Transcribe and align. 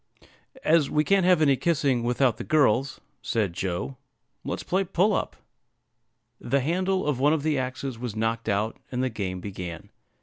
"As 0.63 0.89
we 0.89 1.03
can't 1.03 1.27
have 1.27 1.43
any 1.43 1.55
kissing 1.55 2.01
without 2.01 2.37
the 2.37 2.43
girls," 2.43 2.99
said 3.21 3.53
Joe, 3.53 3.97
"let's 4.43 4.63
play 4.63 4.83
'Pull 4.83 5.13
up.'" 5.13 5.35
The 6.39 6.61
handle 6.61 7.05
of 7.05 7.19
one 7.19 7.33
of 7.33 7.43
the 7.43 7.59
axes 7.59 7.99
was 7.99 8.15
knocked 8.15 8.49
out, 8.49 8.77
and 8.91 9.03
the 9.03 9.09
game 9.11 9.41
began. 9.41 9.91